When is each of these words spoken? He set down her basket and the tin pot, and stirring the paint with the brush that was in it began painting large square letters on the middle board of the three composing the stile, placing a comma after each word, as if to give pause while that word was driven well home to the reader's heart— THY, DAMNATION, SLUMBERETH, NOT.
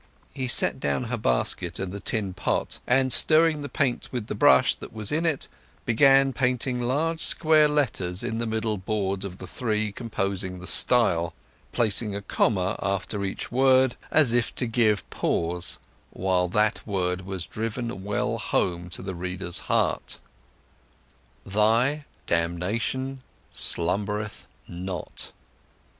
He 0.33 0.47
set 0.47 0.79
down 0.79 1.03
her 1.13 1.17
basket 1.17 1.77
and 1.77 1.91
the 1.93 1.99
tin 1.99 2.33
pot, 2.33 2.79
and 2.87 3.13
stirring 3.13 3.61
the 3.61 3.69
paint 3.69 4.09
with 4.11 4.25
the 4.25 4.33
brush 4.33 4.73
that 4.73 4.91
was 4.91 5.11
in 5.11 5.27
it 5.27 5.47
began 5.85 6.33
painting 6.33 6.81
large 6.81 7.21
square 7.21 7.67
letters 7.67 8.23
on 8.23 8.39
the 8.39 8.47
middle 8.47 8.79
board 8.79 9.23
of 9.23 9.37
the 9.37 9.45
three 9.45 9.91
composing 9.91 10.57
the 10.57 10.65
stile, 10.65 11.35
placing 11.71 12.15
a 12.15 12.21
comma 12.23 12.79
after 12.81 13.23
each 13.23 13.51
word, 13.51 13.95
as 14.09 14.33
if 14.33 14.55
to 14.55 14.65
give 14.65 15.07
pause 15.11 15.77
while 16.09 16.47
that 16.47 16.87
word 16.87 17.21
was 17.21 17.45
driven 17.45 18.03
well 18.03 18.39
home 18.39 18.89
to 18.89 19.03
the 19.03 19.13
reader's 19.13 19.59
heart— 19.69 20.17
THY, 21.47 22.05
DAMNATION, 22.25 23.19
SLUMBERETH, 23.51 24.47
NOT. 24.67 25.31